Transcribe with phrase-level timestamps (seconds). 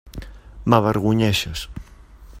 [0.69, 1.67] M'avergonyeixes.